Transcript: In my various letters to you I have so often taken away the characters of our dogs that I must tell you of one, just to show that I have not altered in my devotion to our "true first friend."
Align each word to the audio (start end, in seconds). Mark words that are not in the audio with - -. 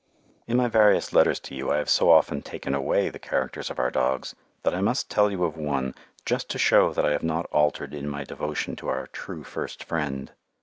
In 0.47 0.57
my 0.57 0.67
various 0.67 1.13
letters 1.13 1.39
to 1.41 1.53
you 1.53 1.69
I 1.69 1.77
have 1.77 1.87
so 1.87 2.09
often 2.09 2.41
taken 2.41 2.73
away 2.73 3.09
the 3.09 3.19
characters 3.19 3.69
of 3.69 3.77
our 3.77 3.91
dogs 3.91 4.33
that 4.63 4.73
I 4.73 4.81
must 4.81 5.11
tell 5.11 5.29
you 5.29 5.43
of 5.43 5.57
one, 5.57 5.93
just 6.25 6.49
to 6.49 6.57
show 6.57 6.91
that 6.91 7.05
I 7.05 7.11
have 7.11 7.21
not 7.21 7.45
altered 7.51 7.93
in 7.93 8.09
my 8.09 8.23
devotion 8.23 8.75
to 8.77 8.87
our 8.87 9.05
"true 9.13 9.43
first 9.43 9.83
friend." 9.83 10.31